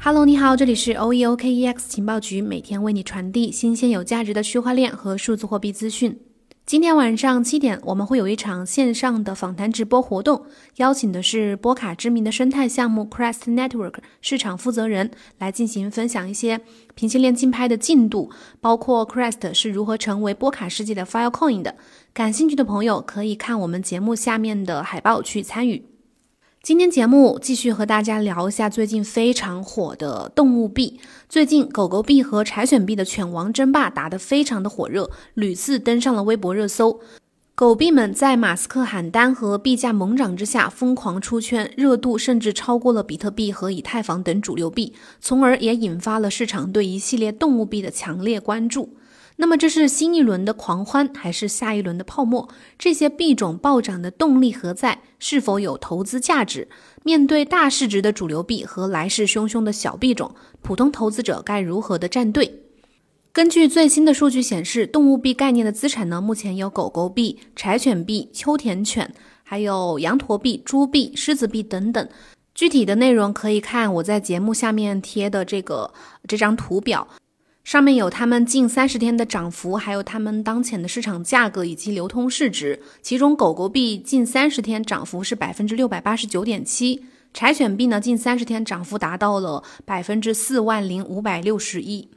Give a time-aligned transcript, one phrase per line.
[0.00, 6.16] Hello，你好，这里是 OEOKEX 情报局，每天为你传递新鲜有价值的区块链和数字货币资讯。
[6.64, 10.44] 今天晚上七点，我们会有一场线上的访谈直播活动，
[10.76, 16.60] 邀请的是波卡知名的生态项目 Crest Network 市场负责人来进行分享一些
[16.94, 18.30] 平行链竞拍的进度，
[18.60, 21.74] 包括 Crest 是如何成为波卡世界的 Filecoin 的。
[22.14, 25.87] 感兴趣的朋友可以看我们节目下面的海报去参与。
[26.68, 31.00] 今天节目继续和大家聊一下最近非常火的动物币。
[31.26, 37.00] 最近狗狗币和柴犬币的犬王争霸打得非常的火热，屡次登上了微博热搜。
[37.54, 48.90] 狗币们在马斯克喊单和币价猛涨之下疯狂出圈，热度甚至超过了比特币和以太坊等主流币，从而也引发了市场对一系列动物币的强烈关注。
[49.40, 52.48] 那么这是新一轮的狂欢，还是下一轮的泡沫？
[52.76, 54.98] 这些币种暴涨的动力何在？
[55.20, 56.66] 是否有投资价值？
[57.04, 62.62] 面对大市值的主流币和来势汹汹的小币种，普通投资者该如何的站队？
[63.32, 72.08] 根据最新的数据显示，动物币概念的资产呢，目前有狗狗币、柴犬币、秋田犬，还有羊驼币、猪币、狮子币等等。
[72.56, 75.92] 具体的内容可以看我在节目下面贴的这个
[76.26, 77.06] 这张图表。
[77.68, 82.80] 上面有他们近三十天的涨幅，还有他们当前的市场价格以及流通市值。
[83.02, 92.08] 其中，狗狗币近三十天涨幅是百分之六百八十九点七，柴犬币呢近三十天涨幅达到了百分之四万零五百六十一。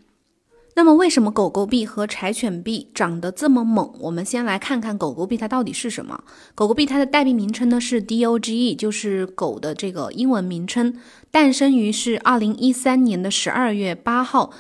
[0.74, 3.92] 那么，为什么狗狗币和柴犬币涨得这么猛？
[4.00, 6.24] 我们先来看看狗狗币它到底是什么。
[6.56, 10.98] 狗狗币它的代币名称呢是 DOGE，就是狗的这个英文名称，
[11.30, 14.54] 诞生于是二零一三年的十二月八号。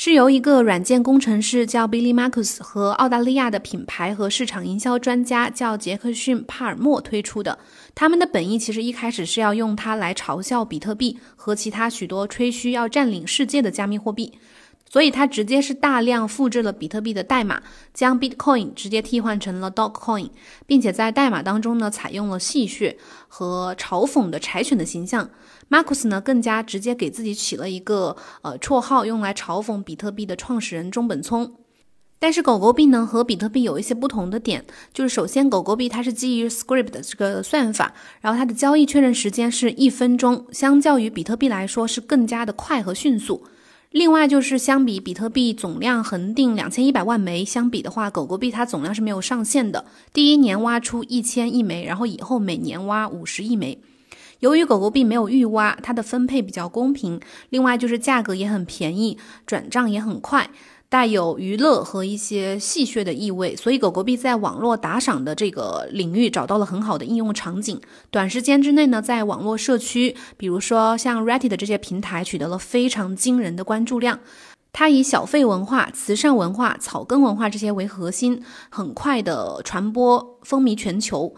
[0.00, 7.58] 是由一个软件工程师叫 Billy Marcus 和澳大利亚的品牌和市场营销专家叫杰克逊·帕尔默推出的。
[7.96, 14.34] 他们的本意其实一开始是要用它来嘲笑比特币和其他许多吹嘘要占领世界的加密货币。
[14.90, 20.30] 所以它直接是大量复制了比特币的代码，将 Bitcoin 直接替换成了 Dogecoin，
[20.66, 22.96] 并且在代码当中呢采用了戏谑
[23.28, 25.28] 和嘲讽的柴犬的形象。
[25.68, 31.54] Marcus 呢更加直接给自己起了一个呃绰号，用来嘲讽比特币的创始人中本聪。
[32.20, 43.44] 但是狗狗币呢和比特币有一些不同的点，就是首先狗狗币它是基于 Script 的这个算法，然后它的交易确认时间是一分钟，相较于比特币来说是更加的快和迅速。
[43.90, 53.80] 另外就是相比比特币总量恒定两千一百万枚相比的话，狗狗币它总量是没有上限的，第一年挖出一千亿枚，然后以后每年挖五十亿枚。
[54.40, 57.18] 由于狗狗币没有预挖，它的分配比较公平，
[57.48, 59.16] 另外就是价格也很便宜，
[59.46, 60.50] 转账也很快。
[60.90, 67.78] 带有娱乐和一些戏谑的意味，所以狗狗币在网络打赏的这个领域找到了很好的应用场景。
[68.10, 74.20] 短时间之内呢，在网络社区，比如说像 Reddit 这些平台，取得了非常惊人的关注量。
[74.72, 81.34] 它以小费文化、慈善文化、草根文化这些为核心，很快的传播，风靡全球。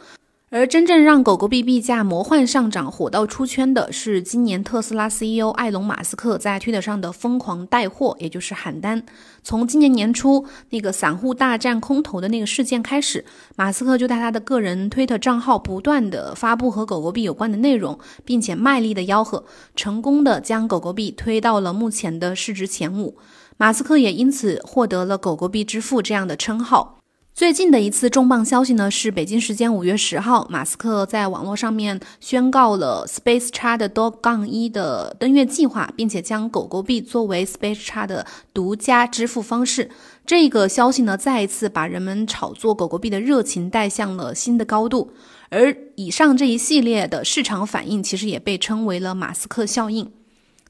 [0.52, 9.00] 而真正让狗狗币币价魔幻上涨、火到出圈的是今年特斯拉 CEO 埃隆·马斯克在推特上的疯狂带货，也就是喊单。
[9.44, 13.24] 从今年年初那个散户大战空头的那个事件开始，
[13.54, 19.44] 马斯克就在他的个人推特账号不断的发布和狗狗币有关的内容，并且卖力的吆喝，
[19.76, 23.16] 成功的将狗狗币推到了目前的市值前五。
[23.56, 26.99] 马斯克也因此获得了“狗狗币之父”这样的称号。
[27.40, 39.88] 最近的一次重磅消息呢，是北京时间五月十号，马斯克在网络上面宣告了 Space X 的 Dog 杠一的登月计划，并且将狗狗币作为 Space X 的独家支付方式。
[40.26, 45.14] 这个消息呢，再一次把人们炒作狗狗币的热情带向了新的高度。
[45.48, 50.12] 而以上这一系列的市场反应，其实也被称为了马斯克效应。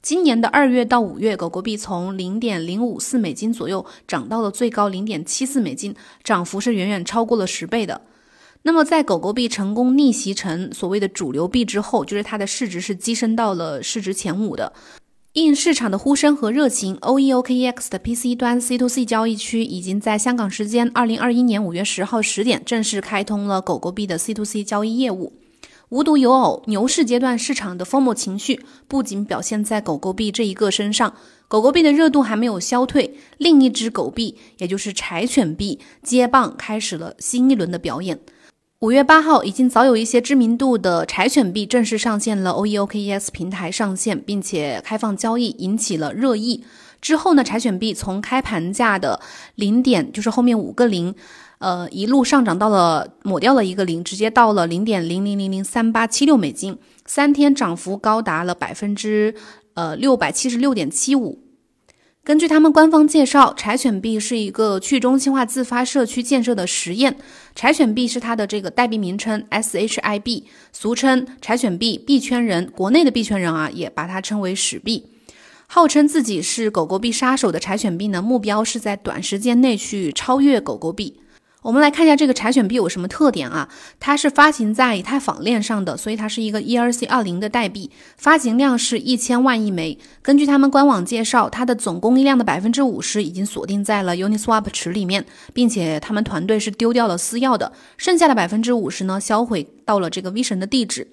[0.03, 5.95] 今年的二月到五月，狗狗币从零点零五四美金左右涨到了最高零点七四美金，
[6.25, 8.01] 涨幅是远远超过了十倍的。
[8.63, 14.73] 那么，在狗狗币成功逆袭成所谓的主流币之后，就是它的市值是跻身到了市值前五的。
[15.35, 25.35] 应市场的呼声和热情，OEOKEX 的 PC 端 C to C 交易区已经在香港时间二零二一年五月十号十点正式开通了狗狗币的 C to C 交易业务。
[25.91, 31.15] 无独有偶，牛市阶段市场的疯魔情绪不仅表现在狗狗币这一个身上，
[31.49, 38.21] 狗狗币的热度还没有消退，另一只狗币，也就是柴犬币接棒，开始了新一轮的表演。
[38.79, 46.63] 五月八号，已经早有一些知名度的柴犬币正式上线了 O E O K E S 平台上线，并且开放交易，引起了热议。
[47.01, 49.21] 之后呢，柴犬币从开盘价的
[49.57, 51.17] 零点，就是后面五个零。
[51.61, 59.35] 呃，一路上涨到了抹掉了一个零，直接到了零点零零零零三八七六美金，三天涨幅高达了百分之
[59.75, 61.45] 呃六百七十六点七五。
[62.25, 67.19] 根据他们官方介绍，柴犬币是一个去中心化自发社区建设的实验。
[67.55, 72.71] 柴犬币是它的这个代币名称，SHIB，俗称柴犬币币圈人。
[72.75, 75.11] 国内的币圈人啊，也把它称为史币。
[75.67, 81.21] 号称自己是狗狗币杀手的柴犬币呢，目标是在短时间内去超越狗狗币。
[81.63, 83.69] 我们来看一下这个柴犬币有什么特点啊？
[83.99, 89.99] 它是发行在以太坊链上的，所以它是一个 ERC 二零的代币，发行量是一千万亿枚。
[90.23, 101.09] 根据他们官网介绍，它的总供应量的百分之五十已经锁定在了 Uniswap 池里面，并且他们团队是丢掉了私钥的，剩下的百分之五十呢销毁到了这个 V 神的地址。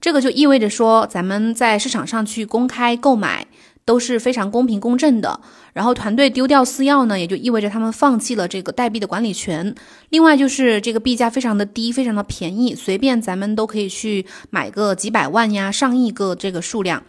[0.00, 3.46] 这个就意味着说，咱们在市场上去公开购买。
[3.84, 5.40] 都是非常公平公正的。
[5.72, 9.74] 然后团队丢掉私钥呢，也就意味着他们放弃了这个代币的管理权。
[10.10, 17.02] 另外就是这个币价非常的低，非常的便宜，随便咱们都可以去买个几百万呀、上亿个这个数量。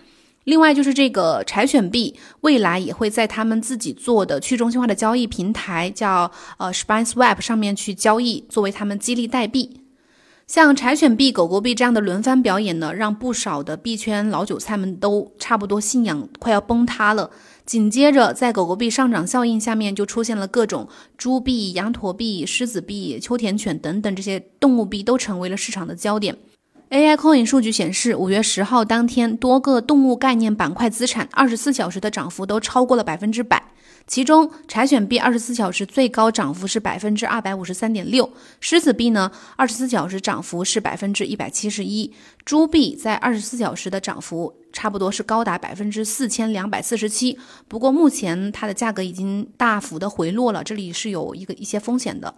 [0.46, 9.85] 另外就是这个柴犬币，未来也会在他们自己做的去中心化的交易平台，叫呃 SpineSwap 上面去交易，作为他们激励代币。
[10.48, 17.32] 像柴犬币、狗狗币这样的轮番表演呢，让不少的币圈老韭菜们都差不多信仰快要崩塌了。
[17.66, 20.88] 紧接着，在狗狗币上涨效应下面，就出现了各种
[21.18, 26.38] 猪币、羊驼币、狮子币、秋田犬等等这些动物币都成为了市场的焦点。
[26.92, 33.62] AI Coin 数据显示，五月十号当天，多个动物概念板块资产二十四小时的涨幅都超过了百分之百。
[34.06, 42.14] 其中，柴犬币二十四小时最高涨幅是百分之二百五十三点六，狮子币呢，二十四小时涨幅是百分之一百七十一，
[42.46, 47.40] 猪币在二十四小时的涨幅差不多是高达百分之四千两百四十七。
[47.68, 52.36] 不过，目前它的价格已经大幅的回落了，这里是有一个一些风险的。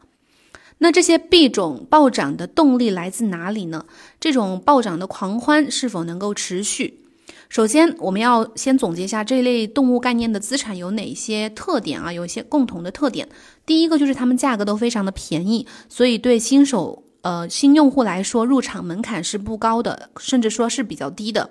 [0.80, 3.86] 那这些币种暴涨的动力来自哪里呢？
[4.20, 7.02] 这种暴涨的狂欢是否能够持续？
[7.50, 12.12] 首先，我们要先总结一下这类动物概念的资产有哪些特点啊？
[12.12, 13.28] 有一些共同的特点。
[13.66, 21.50] 第一个就是它们价格都非常的便宜，所以对新手呃新用户来说，入场门槛是不高的，甚至说是比较低的。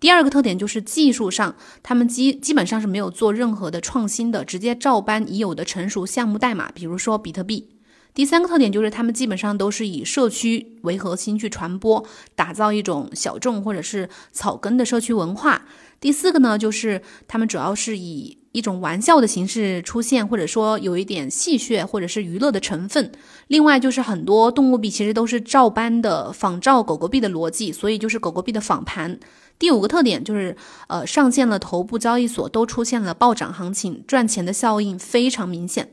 [0.00, 7.68] 第二个特点就是技术上，他们基基本上是没有做任何的创新的，直接照搬已有的成熟项目代码，比如说比特币。
[8.14, 12.06] 第三个特点就是，他们基本上都是以社区为核心去传播，
[12.36, 15.66] 打造一种小众或者是草根的社区文化。
[15.98, 23.10] 第四个呢，就是他们主要是以一种玩笑的形式出现，或者说有一点戏谑或者是娱乐的成分。
[23.48, 29.18] 另外就是很多动物币其实都是照搬的仿照狗狗币的逻辑，所以就是狗狗币的仿盘。
[29.58, 30.56] 第五个特点就是，
[30.86, 35.90] 呃，上线了头部交易所都出现了暴涨行情，赚钱的效应非常明显。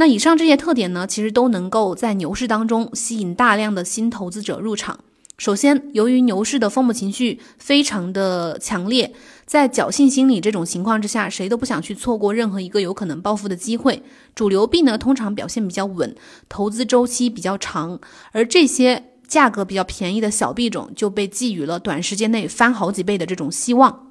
[0.00, 5.00] 那以上这些特点呢，其实都能够在牛市当中吸引大量的新投资者入场。
[5.38, 9.12] 首先，由于牛市的疯母情绪非常的强烈，
[9.44, 14.04] 在侥幸心理这种情况之下，谁都不想去错过任何一个有可能暴富的机会。
[14.36, 16.14] 主流币呢，通常表现比较稳，
[16.48, 17.98] 投资周期比较长，
[18.30, 24.07] 而这些价格比较便宜的小币种就被寄予了短时间内翻好几倍的这种希望。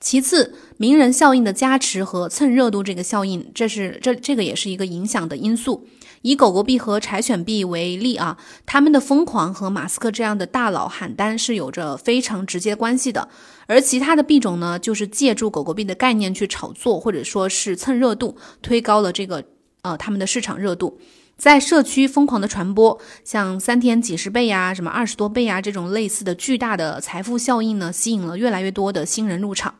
[0.00, 5.86] 其次，名人效应的加持和蹭热度这个效应，这是这这个也是一个影响的因素。
[6.22, 13.28] 以狗狗币和柴犬币为例啊，他们的疯狂和马斯克这样的大佬喊单是有着非常直接关系的。
[13.66, 19.44] 而其他的币种呢，就是借助狗狗币的概念去炒作，或者说是蹭热度，推高了这个
[19.82, 20.98] 呃他们的市场热度。
[21.36, 29.74] 在社区疯狂的传播，像三天几十倍呀，什么二十多倍呀这种类似的巨大的财富效应呢，吸引了越来越多的新人入场。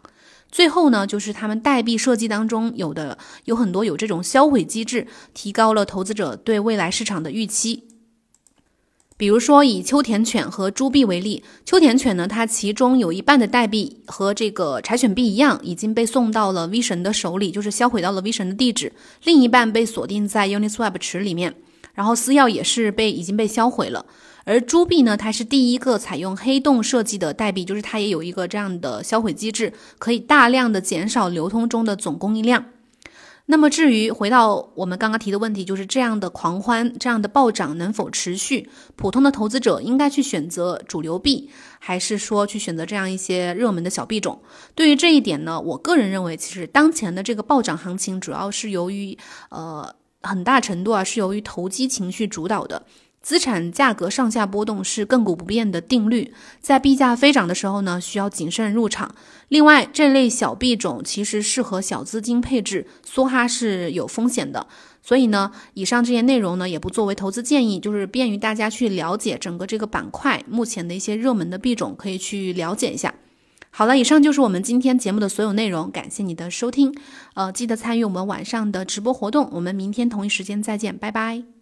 [0.51, 7.85] 最后呢，就是他们代币设计当中有的有很多有这种销毁机制，提高了投资者对未来市场的预期。
[9.19, 18.93] 比如说以秋田犬和猪币为例，秋田犬呢，它其中有一半的代币和这个柴犬币一样，已经被送到了 V 神的手里，就是销毁到了 V 神的地址；
[19.25, 21.55] 另一半被锁定在 Uniswap 池里面，
[21.95, 24.07] 然后私钥也是被已经被销毁了。
[24.49, 32.65] 而猪币呢，它是第一个采用黑洞设计的代币，就是它也有一个这样的销毁机制，可以大量的减少流通中的总供应量。
[33.45, 38.71] 那么至于回到我们刚刚提的问题，就是这样的狂欢、这样的暴涨能否持续？
[38.97, 44.41] 普通的投资者应该去选择主流币，还是说去选择这样一些热门的小币种？
[44.75, 49.19] 对于这一点呢，我个人认为，其实当前的这个暴涨行情，主要是由于
[49.51, 52.87] 呃很大程度啊是由于投机情绪主导的。
[53.21, 59.15] 资产价格上下波动是亘古不变的定律，在币价飞涨的时候呢，需要谨慎入场。
[59.49, 64.67] 另外，这类小币种其实适合小资金配置，梭哈是有风险的。
[65.03, 73.15] 所以呢，以上这些内容呢，也不作为投资建议，就是便于大家去了解整个这个板块目前的一些热门的币种，可以去了解一下。
[73.71, 76.95] 好了，以上就是我们今天节目的所有内容，感谢你的收听。
[77.35, 81.58] 呃，记得参与我们晚上的直播活动，我们明天同一时间再见，拜拜。